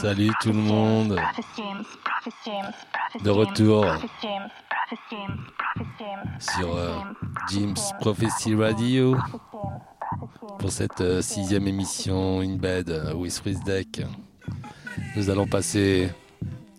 Salut 0.00 0.32
tout 0.40 0.52
le 0.52 0.54
monde. 0.54 1.20
De 3.22 3.30
retour 3.30 3.86
sur 6.40 6.76
euh, 6.76 6.98
James, 7.52 7.76
Prophecy 8.00 8.56
Radio 8.56 9.16
pour 10.58 10.72
cette 10.72 11.00
euh, 11.00 11.22
sixième 11.22 11.68
émission 11.68 12.40
In 12.40 12.56
Bed 12.56 12.90
euh, 12.90 13.14
with 13.14 13.40
Chris 13.40 13.58
Deck. 13.64 14.02
Nous 15.14 15.30
allons 15.30 15.46
passer 15.46 16.10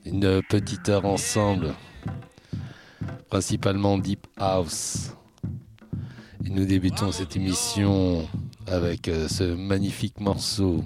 une 0.05 0.41
petite 0.49 0.89
heure 0.89 1.05
ensemble, 1.05 1.73
principalement 3.29 3.97
Deep 3.97 4.27
House. 4.37 5.11
Et 6.45 6.49
nous 6.49 6.65
débutons 6.65 7.11
cette 7.11 7.35
émission 7.35 8.27
avec 8.67 9.07
euh, 9.07 9.27
ce 9.27 9.55
magnifique 9.55 10.19
morceau 10.19 10.83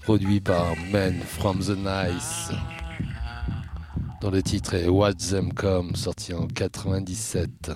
produit 0.00 0.40
par 0.40 0.74
Men 0.92 1.20
from 1.20 1.58
the 1.58 1.76
Nice 1.76 2.50
dont 4.20 4.30
le 4.30 4.42
titre 4.42 4.74
est 4.74 4.88
Watch 4.88 5.28
Them 5.30 5.52
Come 5.52 5.94
sorti 5.94 6.34
en 6.34 6.46
97 6.46 7.70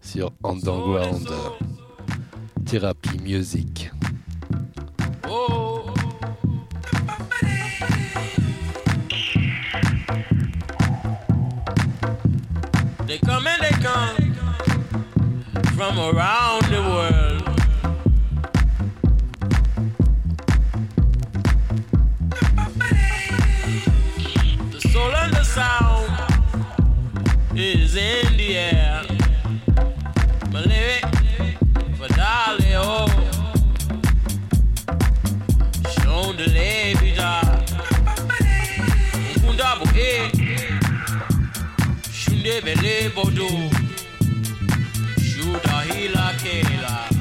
sur 0.00 0.32
Underground 0.44 1.28
Therapy 2.64 3.18
Music. 3.22 3.90
Oh. 5.28 5.61
from 15.82 15.98
around 15.98 16.62
the 16.66 16.80
world. 16.80 17.42
The 24.70 24.80
soul 24.92 25.12
and 25.22 25.32
the 25.34 25.42
sound 25.42 26.12
is 27.58 27.96
in 27.96 28.36
the 28.36 28.58
air. 28.58 29.02
My 30.52 30.60
lyric 30.70 31.04
for 31.96 32.08
Dolly 32.14 32.74
O. 32.76 33.08
Shown 35.96 36.36
the 36.36 36.48
lady 36.54 37.16
da. 37.16 37.40
Kunda 39.42 39.70
bo 39.80 39.86
e. 39.98 40.30
Shunde 42.12 42.60
bele 42.64 43.08
bodo 43.16 43.71
kila 46.02 46.34
kila 46.42 47.11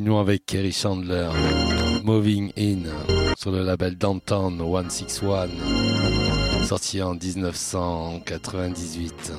continuons 0.00 0.20
avec 0.20 0.46
Kerry 0.46 0.72
Chandler, 0.72 1.28
Moving 2.04 2.52
In, 2.56 2.84
sur 3.36 3.50
le 3.50 3.62
label 3.62 3.98
Downtown 3.98 4.58
161, 4.58 5.48
sorti 6.64 7.02
en 7.02 7.12
1998. 7.12 9.32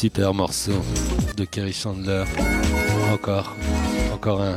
Super 0.00 0.32
morceau 0.32 0.80
de 1.36 1.44
Kerry 1.44 1.72
Chandler. 1.72 2.22
Encore, 3.12 3.56
encore 4.14 4.40
un. 4.40 4.56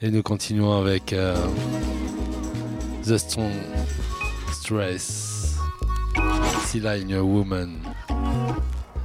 Et 0.00 0.10
nous 0.10 0.22
continuons 0.22 0.80
avec 0.80 1.12
euh, 1.12 1.36
The 3.04 3.18
Strong 3.18 3.52
Stress, 4.50 5.58
Sea 6.64 6.80
Line 6.80 7.18
Woman, 7.18 7.80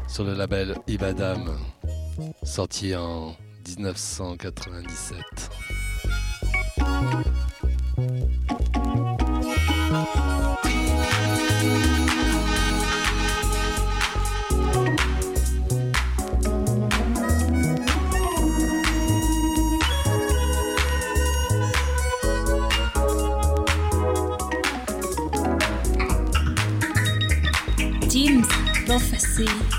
sur 0.08 0.24
le 0.24 0.36
label 0.36 0.78
Ibadam, 0.88 1.52
sorti 2.44 2.96
en 2.96 3.36
1997. 3.68 5.20
see. 29.34 29.73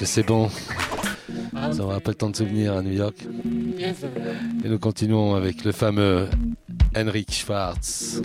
Que 0.00 0.06
c'est 0.06 0.26
bon. 0.26 0.48
Ça 1.52 1.74
n'aura 1.76 2.00
pas 2.00 2.12
le 2.12 2.14
temps 2.14 2.30
de 2.30 2.36
souvenir 2.36 2.72
à 2.72 2.80
New 2.80 2.92
York. 2.92 3.16
Et 4.64 4.68
nous 4.68 4.78
continuons 4.78 5.34
avec 5.34 5.62
le 5.62 5.72
fameux 5.72 6.26
Henrik 6.96 7.30
Schwartz. 7.30 8.22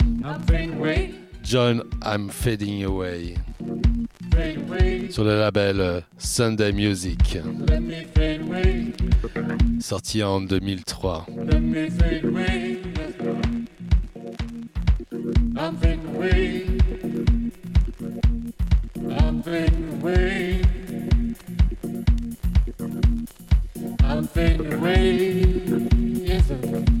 John, 1.44 1.82
I'm 2.02 2.30
Fading 2.30 2.84
Away. 2.84 3.34
Sur 5.10 5.24
le 5.24 5.38
label 5.38 6.02
Sunday 6.16 6.72
Music. 6.72 7.38
Sorti 9.78 10.22
en 10.22 10.40
2003. 10.40 11.26
I'm 15.58 15.76
fading 15.76 16.06
away. 16.16 16.64
I'm 19.08 19.42
fading 19.42 20.00
away. 20.00 20.35
fade 24.36 24.70
away, 24.70 24.98
is 26.26 26.50
it? 26.50 26.95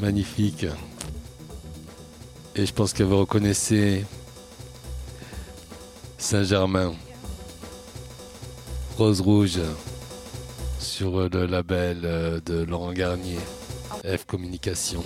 Magnifique. 0.00 0.66
Et 2.54 2.66
je 2.66 2.72
pense 2.72 2.92
que 2.92 3.02
vous 3.02 3.18
reconnaissez 3.18 4.04
Saint-Germain. 6.18 6.92
Rose 8.98 9.22
Rouge 9.22 9.60
sur 10.78 11.30
le 11.30 11.46
label 11.46 12.00
de 12.44 12.62
Laurent 12.64 12.92
Garnier, 12.92 13.38
F 14.04 14.26
Communication. 14.26 15.02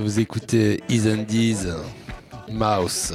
Vous 0.00 0.20
écoutez 0.20 0.80
Is 0.90 1.08
Mouse, 2.52 3.14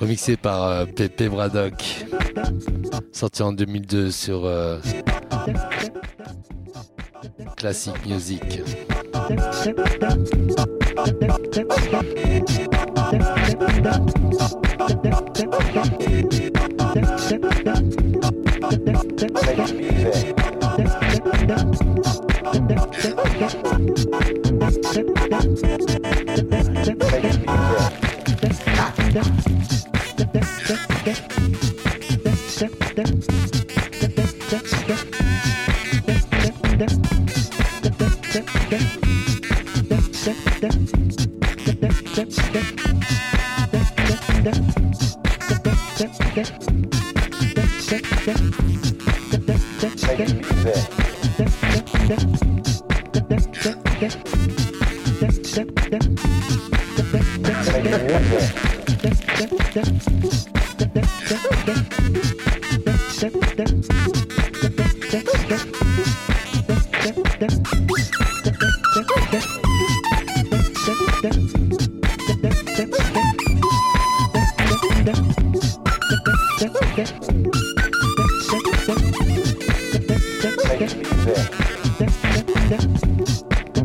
remixé 0.00 0.36
par 0.36 0.64
euh, 0.64 0.84
Pepe 0.86 1.28
Braddock, 1.28 2.06
sorti 3.12 3.42
en 3.42 3.52
2002 3.52 4.10
sur 4.10 4.44
euh, 4.44 4.78
Classic 7.56 7.94
Music. 8.06 8.62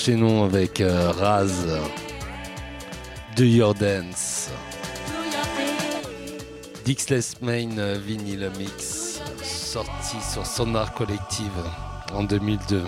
enchaînons 0.00 0.44
avec 0.44 0.80
euh, 0.80 1.10
Raz. 1.10 1.66
Do 3.36 3.44
Your 3.44 3.74
Dance. 3.74 4.48
Dixless 6.86 7.34
Main 7.42 7.76
euh, 7.76 7.98
Vinyl 8.02 8.50
Mix, 8.56 9.20
sorti 9.42 10.16
sur 10.32 10.46
Sonar 10.46 10.94
Collective 10.94 11.50
en 12.14 12.22
2002. 12.22 12.82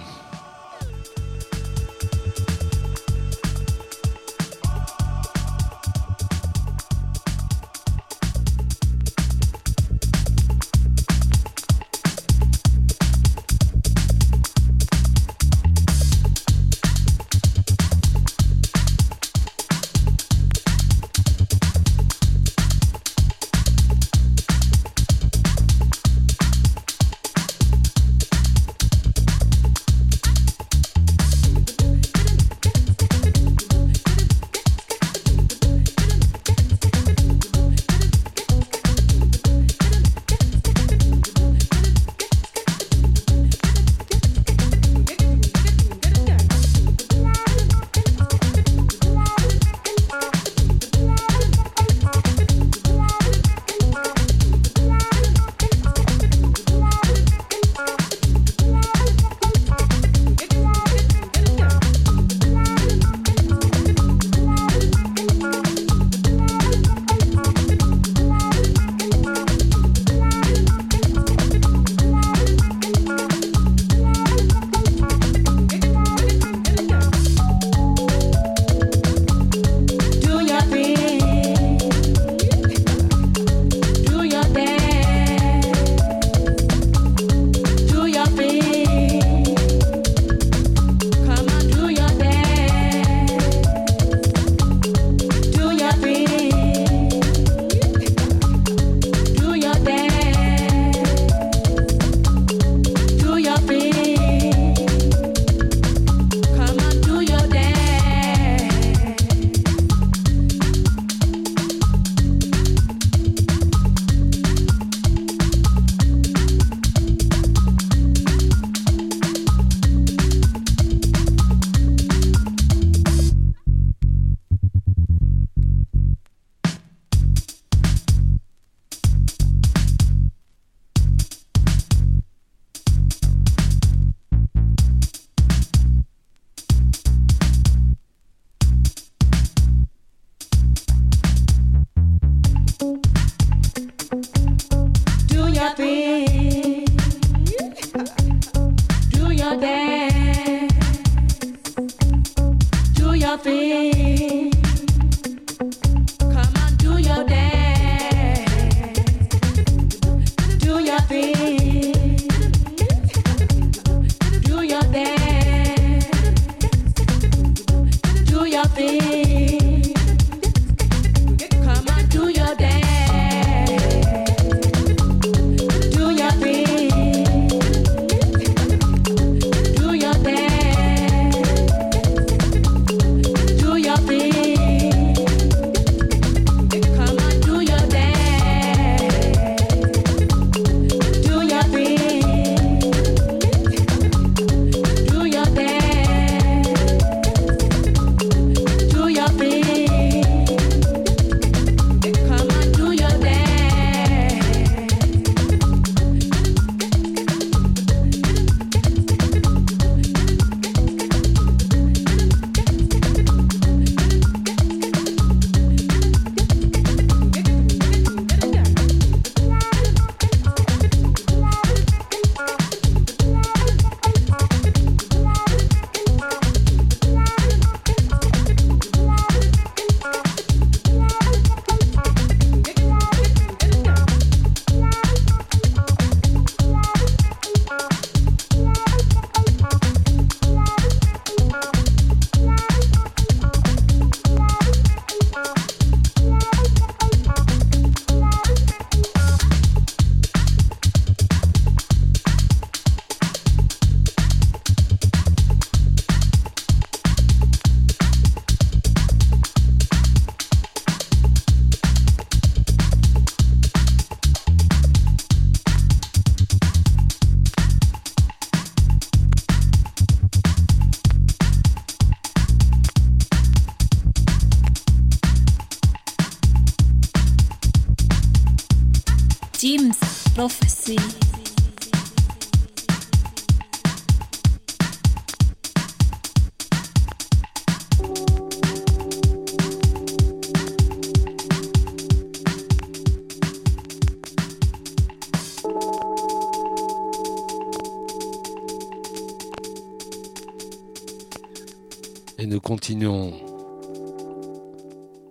Continuons 302.51 303.33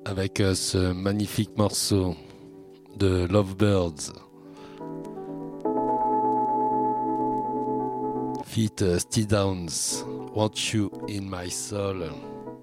avec 0.06 0.40
euh, 0.40 0.56
ce 0.56 0.94
magnifique 0.94 1.58
morceau 1.58 2.16
de 2.98 3.28
Lovebirds. 3.30 4.14
Feat 8.46 8.82
euh, 8.82 9.00
Steve 9.00 9.28
Downs, 9.28 10.06
Want 10.36 10.52
You 10.74 10.90
in 11.10 11.22
My 11.24 11.52
Soul, 11.52 12.06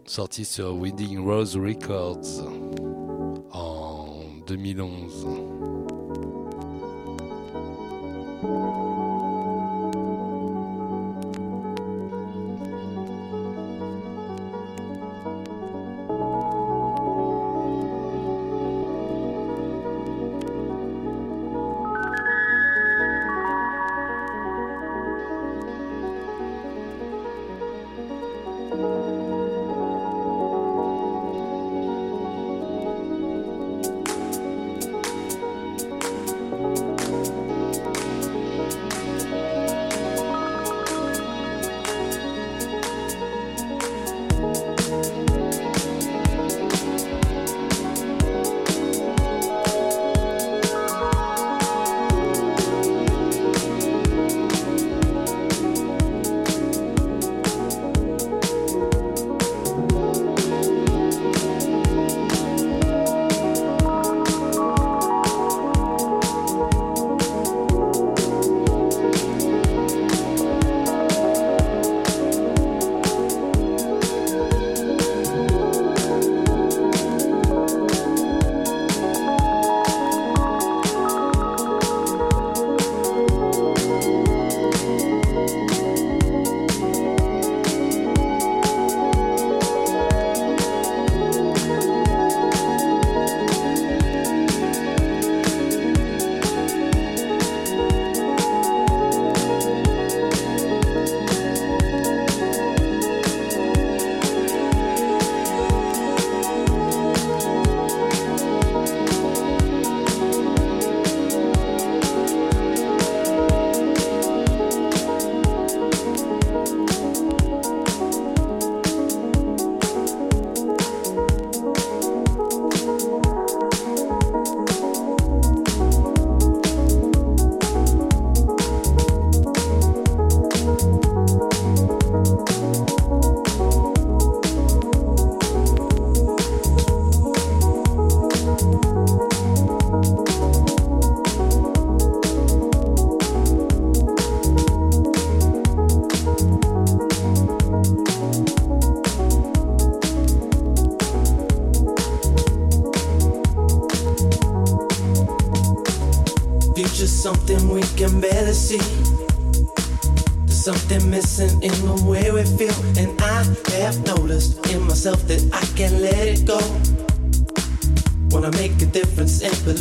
sorti 0.07 0.45
sur 0.45 0.77
Wedding 0.77 1.19
Rose 1.19 1.57
Records 1.57 2.43
en 3.53 4.23
2011. 4.47 5.58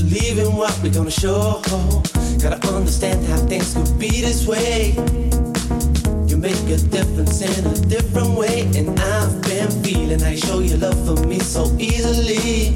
Believe 0.09 0.47
what 0.53 0.77
we're 0.81 0.93
gonna 0.93 1.11
show. 1.11 1.61
Gotta 2.41 2.59
understand 2.73 3.25
how 3.25 3.37
things 3.37 3.73
could 3.73 3.99
be 3.99 4.21
this 4.21 4.47
way. 4.47 4.93
You 6.27 6.37
make 6.37 6.63
a 6.69 6.77
difference 6.77 7.41
in 7.41 7.65
a 7.65 7.75
different 7.87 8.37
way, 8.37 8.61
and 8.75 8.99
I've 8.99 9.41
been 9.43 9.69
feeling 9.83 10.23
I 10.23 10.35
show 10.35 10.59
your 10.59 10.77
love 10.77 10.99
for 11.05 11.25
me 11.27 11.39
so 11.39 11.65
easily. 11.79 12.71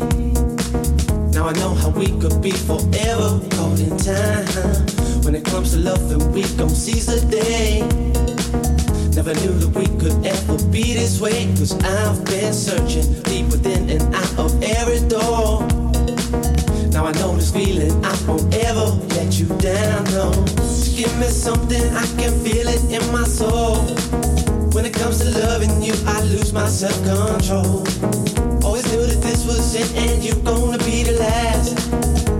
Now 1.31 1.47
I 1.47 1.53
know 1.53 1.73
how 1.75 1.89
we 1.89 2.07
could 2.19 2.41
be 2.41 2.51
forever 2.51 3.39
caught 3.51 3.79
in 3.79 3.95
time. 3.97 4.45
When 5.23 5.35
it 5.35 5.45
comes 5.45 5.71
to 5.73 5.79
love, 5.79 6.11
and 6.11 6.33
we 6.33 6.43
gon' 6.57 6.69
seize 6.69 7.05
the 7.05 7.21
day. 7.29 7.81
Never 9.15 9.33
knew 9.41 9.53
that 9.59 9.71
we 9.75 9.85
could 9.99 10.25
ever 10.25 10.57
be 10.69 10.93
this 10.93 11.21
way. 11.21 11.45
Cause 11.57 11.73
I've 11.83 12.25
been 12.25 12.53
searching 12.53 13.21
deep 13.23 13.45
within 13.51 13.89
and 13.89 14.15
out 14.15 14.39
of 14.39 14.63
every 14.63 15.07
door. 15.07 15.70
I 17.11 17.19
know 17.19 17.35
this 17.35 17.51
feeling, 17.51 17.91
I 18.05 18.15
won't 18.25 18.55
ever 18.55 18.87
let 19.15 19.37
you 19.37 19.47
down, 19.57 20.05
no. 20.15 20.31
Give 20.95 21.11
me 21.19 21.27
something, 21.27 21.83
I 21.93 22.05
can 22.15 22.31
feel 22.39 22.69
it 22.69 22.83
in 22.89 23.03
my 23.11 23.25
soul. 23.25 23.83
When 24.71 24.85
it 24.85 24.93
comes 24.93 25.19
to 25.19 25.29
loving 25.41 25.81
you, 25.81 25.93
I 26.07 26.21
lose 26.21 26.53
my 26.53 26.69
self 26.69 26.95
control. 27.03 27.83
Always 28.63 28.87
knew 28.93 29.05
that 29.05 29.19
this 29.21 29.45
was 29.45 29.75
it 29.75 29.93
and 29.93 30.23
you're 30.23 30.41
gonna 30.45 30.77
be 30.85 31.03
the 31.03 31.19
last. 31.19 31.91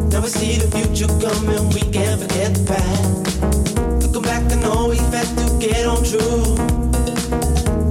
Now 0.09 0.21
we 0.21 0.29
see 0.29 0.55
the 0.55 0.71
future 0.71 1.11
coming, 1.19 1.67
we 1.75 1.81
can't 1.91 2.21
forget 2.21 2.55
the 2.55 2.63
past. 2.71 3.41
Looking 4.01 4.21
back, 4.21 4.49
I 4.53 4.55
know 4.55 4.87
we've 4.87 5.01
had 5.11 5.27
to 5.35 5.47
get 5.59 5.85
on 5.85 6.01
true. 6.05 6.55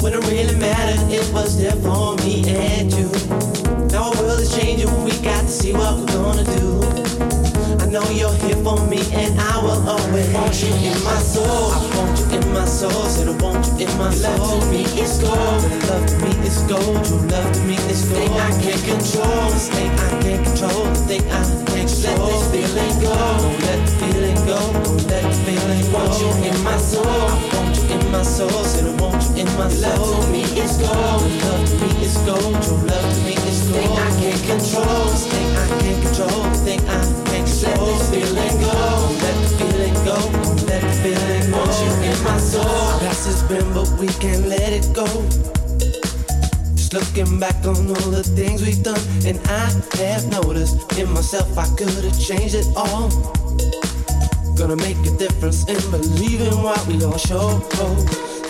When 0.01 0.15
it 0.15 0.25
really 0.31 0.57
mattered, 0.57 1.13
it 1.13 1.31
was 1.35 1.61
there 1.61 1.77
for 1.85 2.17
me 2.17 2.20
see 5.51 5.73
what 5.73 5.99
we're 5.99 6.07
gonna 6.07 6.45
do. 6.45 6.79
I 7.83 7.87
know 7.87 8.05
you're 8.11 8.33
here 8.47 8.57
for 8.63 8.79
me, 8.87 9.03
and 9.13 9.35
I 9.41 9.59
will 9.59 9.83
always 9.89 10.29
want 10.33 10.55
you 10.63 10.71
in 10.79 10.95
my 11.03 11.19
soul. 11.19 11.75
I 11.75 11.97
want 11.97 12.19
you 12.21 12.39
in 12.39 12.53
my 12.55 12.65
soul, 12.65 13.05
said 13.11 13.27
I 13.27 13.35
want 13.43 13.67
you 13.67 13.87
in 13.87 13.99
my 13.99 14.11
soul. 14.15 14.39
Love 14.39 14.63
to 14.63 14.71
me 14.71 14.83
is 15.03 15.19
gold, 15.19 15.63
love 15.91 16.07
to 16.07 16.17
me 16.23 16.31
is 16.47 16.59
gold. 16.71 17.05
True 17.05 17.19
love 17.35 17.53
to 17.53 17.61
me 17.67 17.75
is 17.91 18.05
gold. 18.07 18.21
Thing 18.21 18.33
I 18.39 18.51
can't 18.63 18.85
control, 18.87 19.51
this 19.51 19.69
thing 19.75 19.91
I 19.91 20.11
can't 20.23 20.45
control, 20.47 20.85
the 20.87 21.03
thing 21.11 21.25
I 21.31 21.43
can't 21.43 21.91
control. 21.91 22.31
Let 22.31 22.31
this 22.31 22.71
feeling 22.71 22.95
go, 23.03 23.15
don't 23.43 23.61
let 23.67 23.81
the 23.83 23.93
feeling 23.99 24.39
go, 24.47 24.59
don't 24.87 25.03
let 25.11 25.23
the 25.27 25.35
feeling 25.45 25.83
go. 25.91 25.99
Want 25.99 26.15
you 26.23 26.31
in 26.47 26.57
my 26.63 26.79
soul, 26.79 27.07
I 27.07 27.11
want 27.55 27.75
you 27.77 27.99
in 27.99 28.13
my 28.13 28.23
soul, 28.23 28.63
said 28.71 28.87
I 28.87 29.03
want 29.03 29.20
in 29.41 29.47
my 29.57 29.69
soul. 29.69 29.97
Love 29.97 30.25
to 30.25 30.33
me 30.33 30.43
is 30.43 30.77
gold, 30.77 31.23
love 31.45 31.65
to 31.69 31.75
me 31.81 31.91
is 32.05 32.17
gold. 32.29 32.55
True 32.63 32.83
love 32.85 33.09
to 33.15 33.21
me 33.25 33.35
is 33.49 33.61
gold. 33.69 33.81
Thing 33.81 33.93
I 33.97 34.11
can't 34.21 34.43
control, 34.53 35.07
thing 35.33 35.49
I 35.57 35.67
can't 35.81 36.01
control, 36.05 36.43
the 36.45 36.59
thing 36.67 36.81
I 36.81 37.01
can't 37.29 37.47
control. 37.49 37.87
Let 37.87 37.97
this 37.97 38.11
feeling 38.13 38.57
go, 38.61 38.77
let 39.25 39.37
the 39.41 39.49
feeling 39.59 39.97
go, 40.05 40.17
let 40.69 40.83
the 40.85 40.93
feeling 41.03 41.45
go. 41.51 41.57
Want 41.57 41.73
you 41.81 41.93
in 42.11 42.19
my 42.25 42.37
soul. 42.39 43.01
Past 43.01 43.25
has 43.27 43.43
been, 43.49 43.67
but 43.73 43.89
we 43.99 44.09
can't 44.21 44.47
let 44.47 44.73
it 44.73 44.87
go. 44.93 45.07
Just 46.77 46.93
looking 46.93 47.41
back 47.41 47.57
on 47.65 47.89
all 47.89 48.11
the 48.13 48.23
things 48.23 48.61
we've 48.61 48.83
done, 48.83 49.01
and 49.25 49.41
I 49.49 49.73
have 50.05 50.27
noticed 50.31 50.77
in 50.99 51.11
myself 51.13 51.57
I 51.57 51.67
could 51.77 52.05
have 52.05 52.21
changed 52.21 52.55
it 52.55 52.69
all. 52.77 53.09
Gonna 54.55 54.77
make 54.77 55.01
a 55.07 55.17
difference 55.17 55.65
in 55.65 55.81
believing 55.91 56.63
what 56.63 56.87
we 56.87 57.03
all 57.03 57.17
show. 57.17 57.63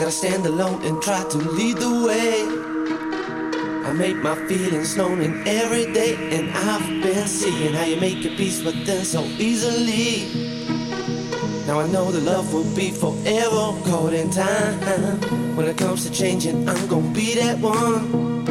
Gotta 0.01 0.13
stand 0.13 0.47
alone 0.47 0.83
and 0.83 1.03
try 1.03 1.23
to 1.25 1.37
lead 1.37 1.77
the 1.77 2.07
way. 2.07 2.41
I 3.87 3.93
make 3.93 4.17
my 4.17 4.35
feelings 4.49 4.97
known 4.97 5.21
in 5.21 5.47
every 5.47 5.93
day, 5.93 6.15
and 6.39 6.51
I've 6.57 7.03
been 7.03 7.27
seeing 7.27 7.75
how 7.75 7.85
you 7.85 8.01
make 8.01 8.25
a 8.25 8.31
peace 8.35 8.65
with 8.65 8.87
them 8.87 9.05
so 9.05 9.23
easily. 9.37 10.25
Now 11.67 11.81
I 11.81 11.87
know 11.89 12.11
the 12.11 12.23
love 12.23 12.51
will 12.55 12.65
be 12.75 12.93
forever 12.93 13.77
caught 13.85 14.15
in 14.15 14.31
time. 14.31 14.81
When 15.55 15.69
it 15.69 15.77
comes 15.77 16.09
to 16.09 16.11
changing, 16.11 16.67
I'm 16.67 16.89
gonna 16.89 17.13
be 17.13 17.35
that 17.35 17.59
one. 17.59 18.47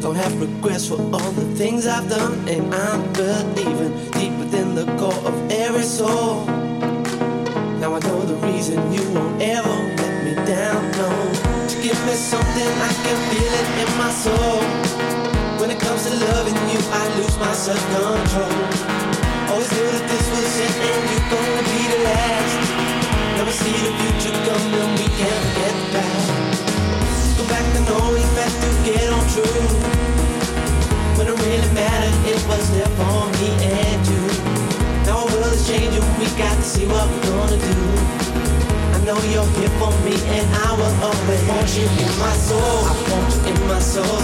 Don't 0.00 0.16
have 0.16 0.40
regrets 0.40 0.88
for 0.88 0.98
all 0.98 1.32
the 1.32 1.54
things 1.54 1.86
I've 1.86 2.08
done, 2.08 2.48
and 2.48 2.74
I'm 2.74 3.12
believing 3.12 3.92
deep 4.12 4.32
within 4.38 4.74
the 4.74 4.86
core 4.96 5.22
of 5.28 5.50
every 5.50 5.82
soul. 5.82 6.46
Now 7.76 7.92
I 7.92 7.98
know 7.98 8.22
the 8.22 8.36
reason 8.46 8.90
you 8.94 9.04
won't 9.12 9.42
ever 9.42 10.05
down, 10.46 10.90
no. 10.92 11.10
To 11.66 11.76
give 11.82 11.98
me 12.06 12.14
something, 12.14 12.72
I 12.88 12.92
can 13.04 13.18
feel 13.30 13.52
it 13.60 13.68
in 13.82 13.90
my 13.98 14.10
soul. 14.10 14.62
When 15.58 15.70
it 15.70 15.80
comes 15.80 16.06
to 16.06 16.14
loving 16.14 16.54
you, 16.70 16.80
I 16.92 17.02
lose 17.18 17.36
my 17.38 17.52
self-control. 17.52 18.54
Always 19.50 19.70
knew 19.74 19.88
that 19.90 20.06
this 20.08 20.26
was 20.30 20.60
it 20.66 20.75
you 41.76 41.84
in 41.84 42.18
my 42.18 42.32
soul. 42.32 42.60
I 42.60 42.94
want 43.10 43.34
you 43.34 43.52
in 43.52 43.68
my 43.68 43.78
soul, 43.78 44.20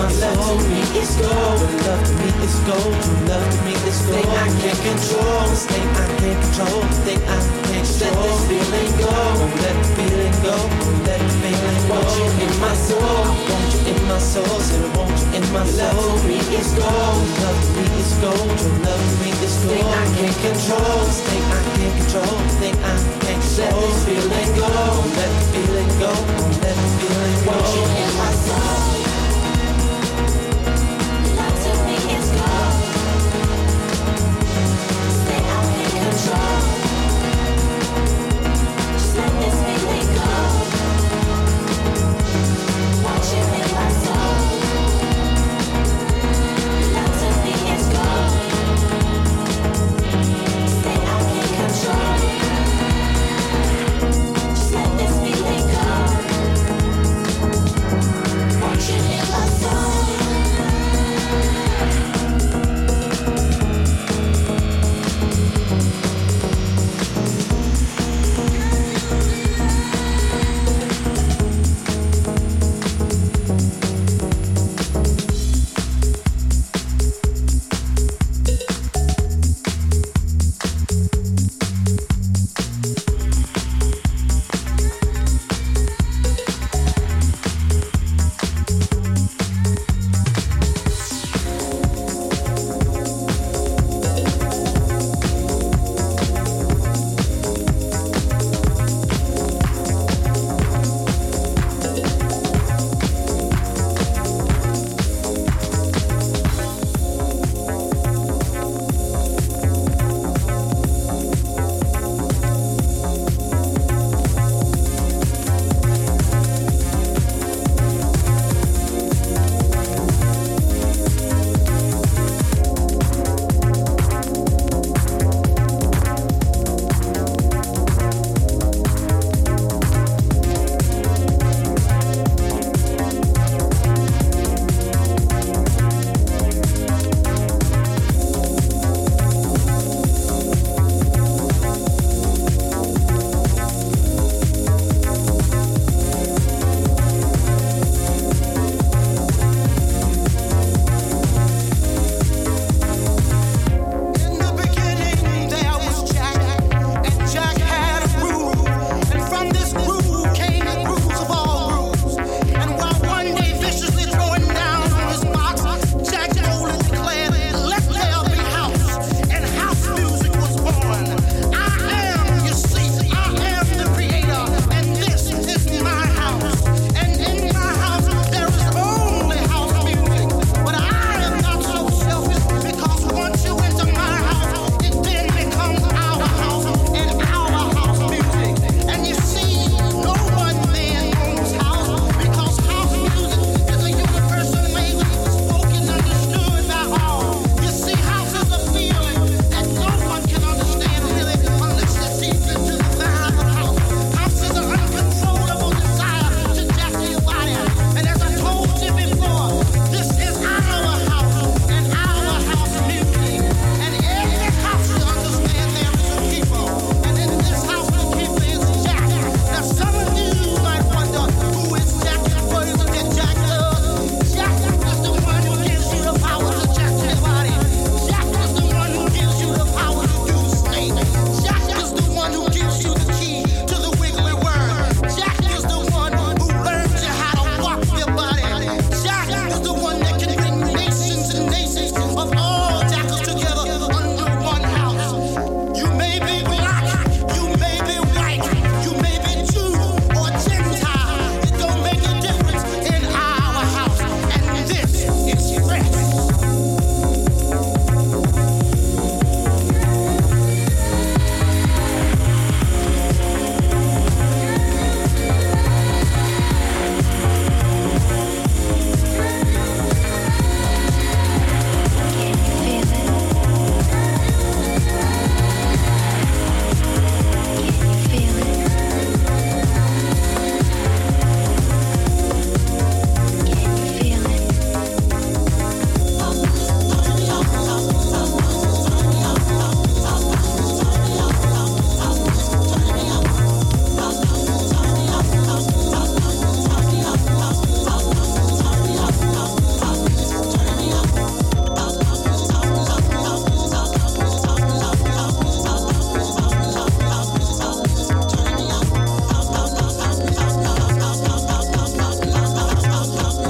my 0.00 0.08
soul. 0.12 0.32
Love 0.32 0.62
to 0.62 0.68
me 0.68 0.80
is 0.96 1.12
gold, 1.20 1.60
love 1.84 2.04
to 2.08 2.14
me 2.20 2.28
is 2.44 2.56
gold. 2.64 2.96
Love 3.28 3.48
to 3.52 3.58
me 3.64 3.74
is 3.84 4.00
gold. 4.06 4.16
Thing 4.16 4.30
I 4.32 4.48
can't 4.60 4.80
control, 4.80 5.42
this 5.52 5.64
thing 5.68 5.88
I 5.92 6.06
can't 6.20 6.40
control, 6.40 6.80
this 6.88 7.00
thing 7.04 7.20
I 7.20 7.38
can't 7.68 7.84
control. 7.84 8.16
Let 8.16 8.24
this 8.24 8.40
feeling 8.48 8.92
go, 8.96 9.12
won't 9.40 9.56
let 9.60 9.76
the 9.76 9.88
feeling 9.96 10.36
go, 10.40 10.54
won't 10.56 11.00
let 11.04 11.20
the 11.20 11.32
feeling 11.40 11.80
go. 11.88 11.94
Want 11.94 12.08
you 12.16 12.28
in 12.44 12.52
my 12.60 12.74
soul, 12.74 13.24
want 13.50 13.68
you 13.74 13.80
in 13.92 14.00
my 14.08 14.18
soul, 14.18 14.56
said 14.64 14.80
I 14.80 14.90
want 14.96 15.12
you 15.20 15.28
in 15.36 15.44
my 15.52 15.64
soul. 15.68 15.90
Love 15.90 16.20
to 16.20 16.28
me 16.28 16.38
is 16.56 16.70
gold, 16.80 17.20
love 17.44 17.60
to 17.60 17.70
me 17.76 17.84
is 18.00 18.12
gold. 18.24 18.50
True 18.60 18.78
love 18.86 19.04
to 19.04 19.16
me 19.20 19.30
is 19.44 19.54
gold. 19.60 19.76
Thing 19.76 19.84
I 19.84 20.04
can't 20.16 20.38
control, 20.48 20.96
this 21.04 21.20
thing 21.28 21.44
I 21.44 21.60
can't 21.76 21.94
control, 22.00 22.36
this 22.40 22.56
thing 22.60 22.76
I 22.80 22.96
can't 23.20 23.42
control. 23.44 23.68
Let 23.68 23.84
this 23.84 24.00
feeling 24.08 24.50
go, 24.56 24.68
won't 24.96 25.12
let 25.18 25.30
the 25.36 25.44
feeling 25.52 25.92
go, 26.00 26.10
won't 26.40 26.56
let 26.64 26.76
the 26.80 26.88
feeling 26.98 27.38
go. 27.44 27.52
Want 27.52 27.68
you 27.76 27.84
in 28.00 28.10
my 28.16 28.32
soul. 28.48 29.09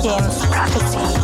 yes, 0.03 0.47
prophecy. 0.47 1.20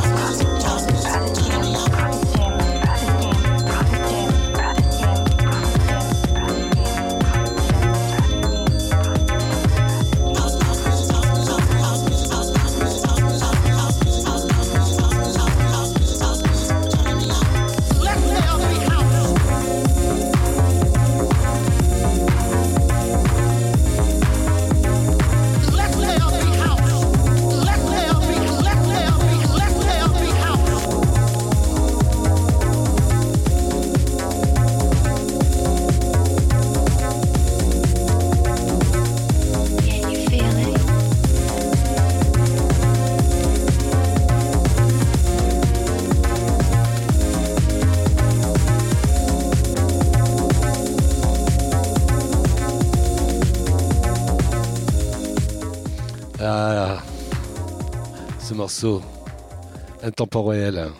Intemporel, 60.02 60.90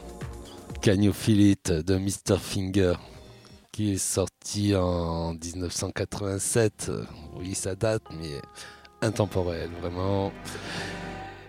Can 0.82 0.96
de 0.96 1.96
Mr. 1.96 2.38
Finger, 2.38 2.94
qui 3.72 3.92
est 3.92 3.98
sorti 3.98 4.74
en 4.74 5.34
1987. 5.34 6.90
Oui, 7.36 7.54
ça 7.54 7.74
date, 7.74 8.02
mais 8.18 8.40
intemporel, 9.02 9.70
vraiment. 9.80 10.32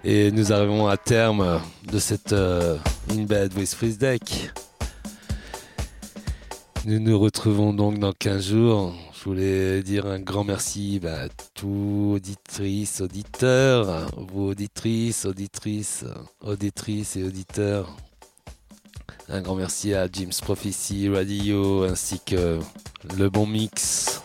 Et 0.04 0.32
nous 0.32 0.52
arrivons 0.52 0.88
à 0.88 0.98
terme 0.98 1.62
de 1.92 2.00
cette 2.00 2.34
euh, 2.34 2.78
In 3.12 3.24
Bed 3.24 3.54
with 3.58 3.74
Freeze 3.74 3.98
Deck. 3.98 4.52
Nous 6.86 7.00
nous 7.00 7.20
retrouvons 7.20 7.74
donc 7.74 8.00
dans 8.00 8.14
15 8.14 8.48
jours. 8.48 8.94
Je 9.28 9.32
voulais 9.34 9.84
dire 9.84 10.06
un 10.06 10.22
grand 10.22 10.46
merci 10.46 11.02
bah, 11.04 11.24
à 11.24 11.28
tous 11.54 12.14
auditrices, 12.14 13.02
auditeurs, 13.02 14.10
vous 14.16 14.52
auditrices, 14.52 15.26
auditrices, 15.26 16.06
auditrices 16.40 17.18
et 17.18 17.26
auditeurs. 17.26 17.94
Un 19.28 19.42
grand 19.42 19.56
merci 19.56 19.94
à 19.94 20.08
Jim's 20.10 20.40
Prophecy 20.40 21.10
Radio 21.10 21.84
ainsi 21.84 22.22
que 22.26 22.60
le 23.18 23.30
bon 23.30 23.46
mix. 23.46 24.22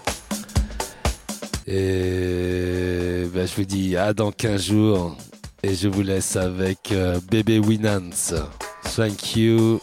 Et 1.66 3.24
bah, 3.34 3.44
je 3.44 3.56
vous 3.56 3.64
dis 3.64 3.96
à 3.96 4.14
dans 4.14 4.30
15 4.30 4.62
jours. 4.62 5.16
Et 5.64 5.74
je 5.74 5.88
vous 5.88 6.02
laisse 6.02 6.36
avec 6.36 6.92
euh, 6.92 7.18
Bébé 7.28 7.58
Winans. 7.58 8.36
Thank 8.94 9.34
you. 9.34 9.80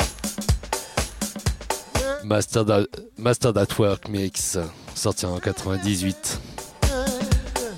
Master, 2.29 3.53
Work 3.79 4.07
Mix, 4.07 4.59
sorti 4.93 5.25
en 5.25 5.39
98. 5.39 6.39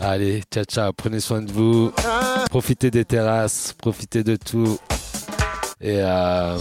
Allez, 0.01 0.43
ciao 0.51 0.65
ciao, 0.65 0.91
prenez 0.91 1.21
soin 1.21 1.41
de 1.41 1.49
vous. 1.53 1.93
Profitez 2.49 2.91
des 2.91 3.05
terrasses, 3.05 3.73
profitez 3.77 4.25
de 4.25 4.35
tout. 4.35 4.77
Et 5.79 6.01
euh, 6.01 6.57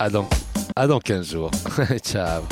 à, 0.00 0.10
dans, 0.10 0.28
à 0.74 0.88
dans 0.88 0.98
15 0.98 1.30
jours. 1.30 1.52
ciao. 2.02 2.42